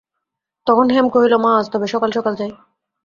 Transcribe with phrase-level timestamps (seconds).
[0.67, 2.51] তখন হেম কহিল, মা, আজ তবে সকাল-সকাল যাই।